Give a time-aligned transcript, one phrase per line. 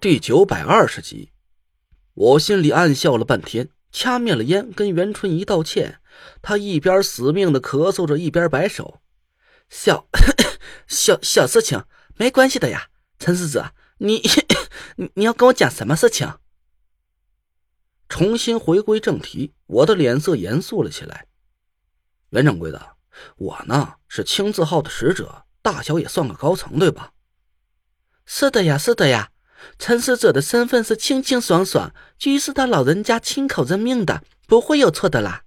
[0.00, 1.32] 第九百二十集，
[2.14, 6.00] 我心里暗笑了半天，掐灭了烟，跟袁春怡道歉。
[6.40, 9.00] 他一边死命的咳嗽着，一边摆手
[9.68, 10.06] ：“小
[10.86, 11.84] 小小事情，
[12.14, 12.90] 没关系的呀。
[13.18, 14.22] 陈世子，你
[14.94, 16.38] 你你要跟我讲什么事情？”
[18.08, 21.26] 重新回归正题，我的脸色严肃了起来。
[22.30, 22.96] 袁掌柜的，
[23.36, 27.12] 我呢是青字号的使者，大小也算个高层，对吧？
[28.24, 29.32] 是的呀，是的呀。
[29.78, 35.42] 陈使者的身份是清清爽爽，居士他老人家亲口任命的，不会有错的啦。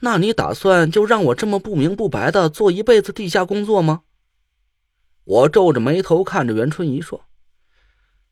[0.00, 4.02] 那你打算就让我这么不明不白的做一辈子地下工作吗？
[5.24, 7.26] 我皱着眉头看着袁春怡说：“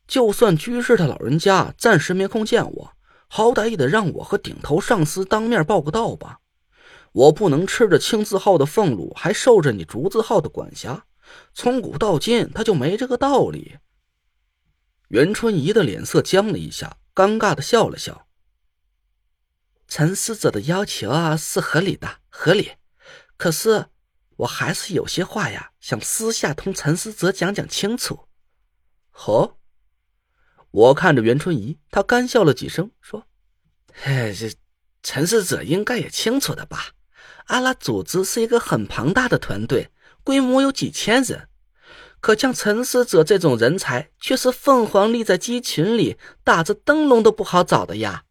[0.07, 2.93] 就算居士他老人家暂时没空见我，
[3.27, 6.39] 好歹也得让我和顶头上司当面报个到吧。
[7.11, 11.05] 我不能吃着青字号的俸禄，还受着你竹字号的管辖，
[11.53, 13.77] 从古到今他就没这个道理。”
[15.09, 18.27] 袁春怡的脸色僵了一下，尴尬的笑了笑。
[19.87, 22.73] 陈思哲的要求啊是合理的，合理。
[23.37, 23.85] 可是
[24.35, 28.27] 我还是有些话呀，想私下同陈思哲讲讲清楚。
[29.25, 29.57] 哦，
[30.71, 33.25] 我看着袁春怡，她干笑了几声，说
[33.93, 34.53] ：“嘿，这
[35.01, 36.91] 陈思哲应该也清楚的吧？
[37.45, 39.89] 阿拉组织是一个很庞大的团队，
[40.25, 41.47] 规模有几千人。”
[42.19, 48.23] 可像陈思者这种人才，却是凤凰立在鸡群里，打着灯笼都不好找的呀。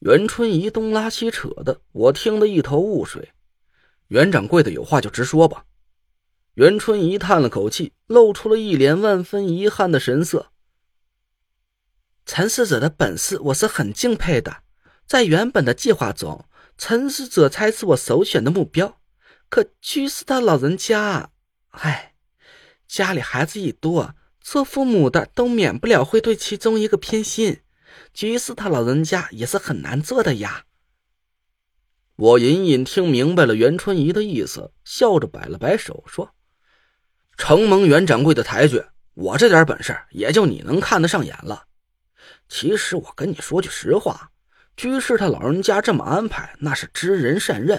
[0.00, 3.32] 袁春怡东拉西扯的，我听得一头雾水。
[4.08, 5.64] 袁掌柜的有话就直说吧。
[6.54, 10.52] 袁春怡叹了口气，露出了一脸万分遗憾的神色。
[12.24, 14.62] 陈思者的本事我是很敬佩的，
[15.06, 16.44] 在原本的计划中，
[16.76, 19.00] 陈思者才是我首选的目标。
[19.48, 21.30] 可居士他老人家，
[21.70, 22.15] 唉。
[22.86, 27.60] 家里孩子一多，做父母的都免不了会对其中一个偏心。
[28.12, 30.64] 居士他老人家也是很难做的呀。
[32.16, 36.34] 我隐隐听明白了袁春怡的意思，笑着摆了摆手说
[37.36, 38.82] ：“承蒙袁掌柜的抬举，
[39.14, 41.64] 我这点本事也就你能看得上眼了。
[42.48, 44.30] 其实我跟你说句实话，
[44.76, 47.78] 居士他老人家这么安排，那是知人善任。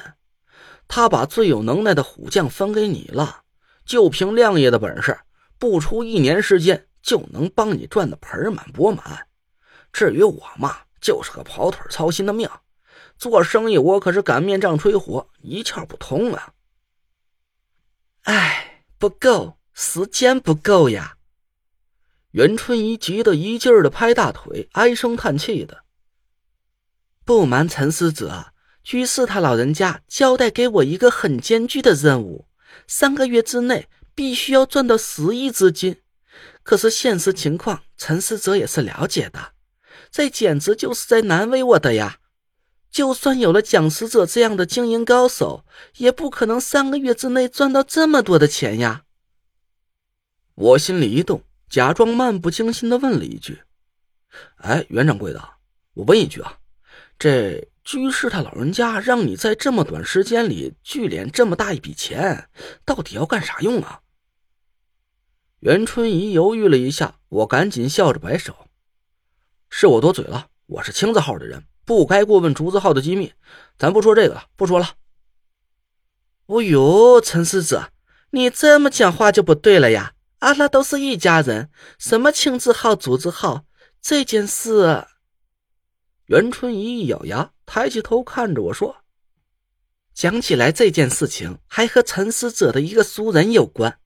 [0.87, 3.43] 他把最有能耐的虎将分给你了。”
[3.87, 5.17] 就凭亮爷的本事，
[5.57, 9.27] 不出一年时间就能帮你赚得盆满钵满。
[9.93, 12.47] 至于我嘛，就是个跑腿操心的命。
[13.17, 16.53] 做生意我可是擀面杖吹火，一窍不通啊！
[18.23, 21.15] 哎，不够，时间不够呀！
[22.31, 25.85] 袁春怡急得一劲儿的拍大腿，唉声叹气的。
[27.25, 32.47] 不瞒陈司者，居士他老人家交代给我一个很艰巨的任务。
[32.85, 36.01] 三个月之内必须要赚到十亿资金，
[36.63, 39.53] 可是现实情况，陈思哲也是了解的，
[40.11, 42.19] 这简直就是在难为我的呀！
[42.89, 45.65] 就算有了蒋使者这样的经营高手，
[45.97, 49.03] 也不可能三个月之内赚到这么多的钱呀！
[50.55, 53.61] 我心里一动，假装漫不经心的问了一句
[54.57, 55.49] ：“哎，袁掌柜的，
[55.93, 56.57] 我问一句啊，
[57.17, 62.49] 这……”居士他老人家让你在这么短时间里聚敛这么大一笔钱，
[62.83, 64.01] 到底要干啥用啊？
[65.59, 68.67] 袁春怡犹豫了一下，我赶紧笑着摆手
[69.71, 73.31] ：“是我多嘴了，我是青字号的人，不该过问竹字号的机密，
[73.77, 74.95] 咱不说这个了，不说了。”
[76.47, 77.83] 哦呦，陈世子，
[78.31, 80.11] 你这么讲话就不对了呀！
[80.39, 83.63] 阿拉都是一家人，什么青字号、竹字号，
[84.01, 85.07] 这件事……
[86.25, 87.53] 袁春怡一咬牙。
[87.67, 89.03] 抬起头看着我说
[90.15, 93.99] ：“讲起来，这件事情还和陈使者的一个熟人有关。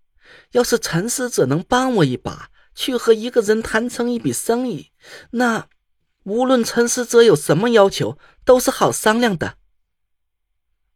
[0.51, 4.91] 要是陈使者能帮我一把，去和一个人谈成一笔生意，
[5.29, 5.69] 那
[6.23, 9.57] 无论陈使者有什么要求，都是好商量的。”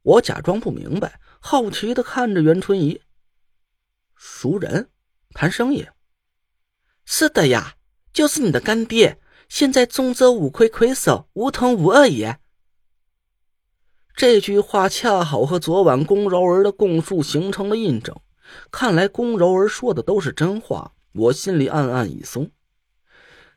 [0.01, 2.99] 我假装不明白，好奇的看着袁春怡。
[4.15, 4.89] 熟人
[5.33, 5.87] 谈生意？
[7.05, 7.75] 是的呀，
[8.11, 12.39] 就是你的干爹，现在中州五魁魁首吴桐吴二爷。
[14.15, 18.15] 这句话恰好和昨晚龚柔儿的供述形成了印证，
[18.71, 20.93] 看来龚柔儿说的都是真话。
[21.11, 22.49] 我心里暗暗一松，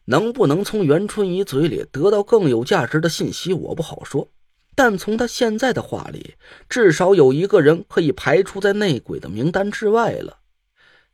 [0.07, 4.29] 能不能从袁春怡嘴里得到更有价值的信息，我不好说。
[4.75, 6.35] 但从他现在的话里，
[6.69, 10.39] 至少有一个人可以排除在内鬼的名单之外了。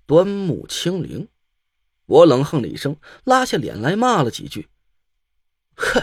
[0.06, 1.28] 端木清灵，
[2.06, 4.68] 我冷哼了一声，拉下脸来骂了几句
[5.76, 6.02] ：“哼，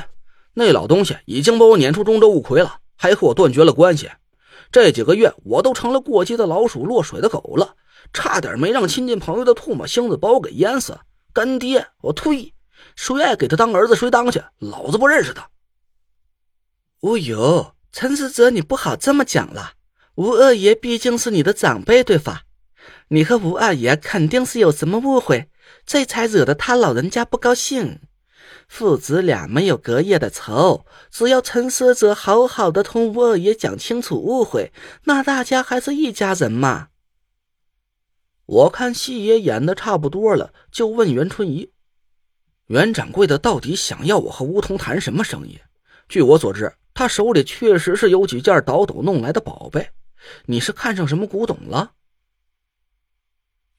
[0.53, 4.11] 那老东西已经把我撵出中州五魁了。”还和我断绝了关系，
[4.71, 7.75] 这几个月我都成了过街的老鼠、落水的狗了，
[8.13, 10.99] 差点没让亲近朋友的唾沫星子把我给淹死。
[11.33, 12.53] 干爹，我呸！
[12.95, 15.49] 谁爱给他当儿子谁当去，老子不认识他。
[16.99, 19.71] 哦呦，陈思哲，你不好这么讲了。
[20.13, 22.43] 吴二爷毕竟是你的长辈，对吧？
[23.07, 25.49] 你和吴二爷肯定是有什么误会，
[25.87, 27.99] 这才惹得他老人家不高兴。
[28.71, 34.71] 父子俩没有隔夜的仇，只要陈思哲好好的同吴二爷讲清楚误会，
[35.03, 36.87] 那大家还是一家人嘛。
[38.45, 41.73] 我看戏也演的差不多了，就问袁春怡
[42.67, 45.59] ：“袁掌柜的到底想要我和吴桐谈什么生意？
[46.07, 49.89] 据我所知，他手里确实是有几件倒斗弄来的宝贝。
[50.45, 51.91] 你是看上什么古董了？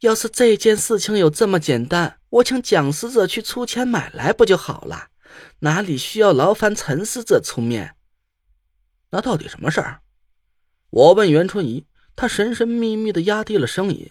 [0.02, 5.10] 要是这件事情有这么简单，我请蒋使者去出钱买来不就好了？
[5.60, 7.94] 哪里需要劳烦陈使者出面？
[9.10, 10.02] 那到底什么事儿？”
[10.90, 14.10] 我问袁春怡，他神神秘秘的压低了声音。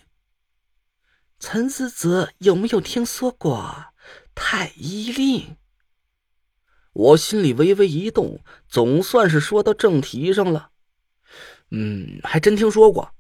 [1.40, 3.88] 陈思哲有没有听说过
[4.34, 5.58] 太医令？
[6.94, 8.40] 我心里微微一动，
[8.70, 10.70] 总算是说到正题上了。
[11.70, 13.14] 嗯，还真听说过。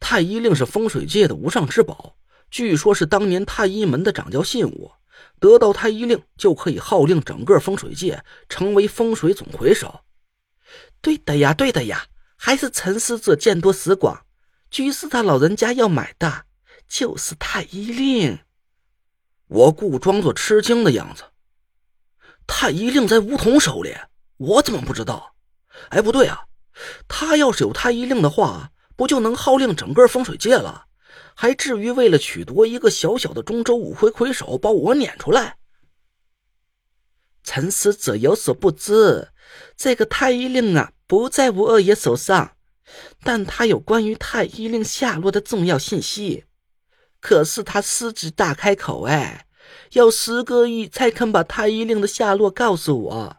[0.00, 2.16] 太医令是风水界的无上之宝，
[2.50, 4.92] 据说是当年太医门的掌教信物，
[5.40, 10.00] 得到太医令就可以号令整个风水界，成为风水总魁首。
[11.00, 12.06] 对的呀，对的呀，
[12.36, 14.24] 还是陈思哲见多识广，
[14.70, 16.44] 居士他老人家要买的。
[16.88, 18.38] 就是太医令，
[19.48, 21.24] 我故装作吃惊的样子。
[22.46, 23.92] 太医令在梧桐手里，
[24.36, 25.34] 我怎么不知道？
[25.88, 26.44] 哎，不对啊，
[27.08, 30.86] 他要是有太医令的话，不就能号令整个风水界了？
[31.34, 35.58] 还至于为了取夺一个小小的中州五魁魁首，把我撵出来？
[37.44, 39.28] 陈使者有所不知，
[39.76, 42.56] 这个太医令啊，不在吴二爷手上，
[43.22, 46.44] 但他有关于太医令下落的重要信息。
[47.20, 49.46] 可是他狮子大开口，哎，
[49.92, 53.36] 要十个亿才肯把太医令的下落告诉我。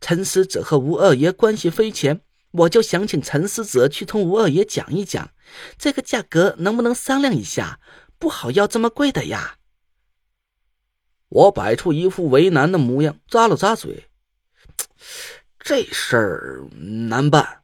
[0.00, 2.22] 陈使者和吴二爷关系匪浅，
[2.52, 5.30] 我就想请陈思哲去同吴二爷讲一讲，
[5.76, 7.80] 这个价格能不能商量一下？
[8.18, 9.56] 不好要这么贵的呀。
[11.28, 14.08] 我摆出一副为难的模样，咂了咂嘴，
[15.58, 16.64] 这事儿
[17.08, 17.62] 难办。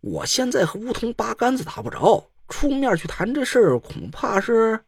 [0.00, 2.30] 我现在和梧桐八竿子打不着。
[2.48, 4.80] 出面去谈这事儿，恐怕是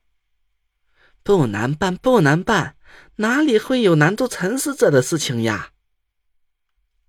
[1.23, 2.77] 不难办，不难办，
[3.17, 5.71] 哪里会有难住陈思哲的事情呀？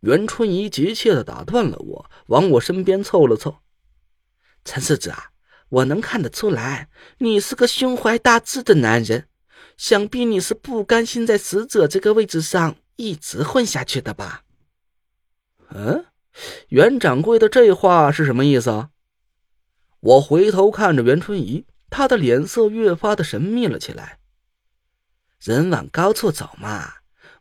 [0.06, 3.58] 袁春怡急切的打断了我，往我身边凑了凑。
[4.64, 5.32] 陈世子啊，
[5.70, 9.28] 我能看得出来，你是个胸怀大志的男人，
[9.78, 14.44] 想必你是不甘心在使者这个位置上一直混下去的吧？
[15.70, 16.06] 嗯，
[16.68, 18.92] 袁掌柜的这话是什么意思啊？
[20.02, 24.20] 我回头看着袁春怡，她的脸色越发的神秘了起来。
[25.40, 26.94] 人往高处走嘛，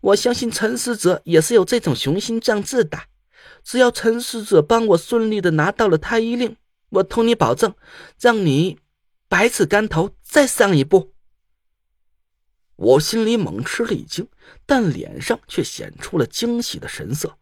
[0.05, 2.99] 我相信陈使者也是有这种雄心壮志的。
[3.63, 6.57] 只要陈使者帮我顺利的拿到了太医令，
[6.91, 7.75] 我同你保证，
[8.21, 8.79] 让你
[9.29, 11.15] 百尺竿头再上一步。
[12.77, 14.29] 我心里猛吃了一惊，
[14.67, 17.39] 但脸上却显出了惊喜的神色。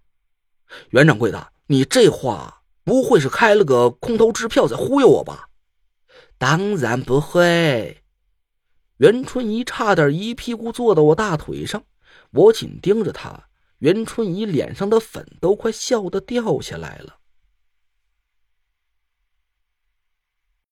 [0.91, 2.61] 袁掌柜的，你这话……
[2.85, 5.49] 不会是开了个空头支票在忽悠我吧？
[6.37, 8.03] 当然不会。
[8.97, 11.85] 袁春怡差点一屁股坐到我大腿上，
[12.33, 13.49] 我紧盯着他，
[13.79, 17.19] 袁春怡脸上的粉都快笑得掉下来了。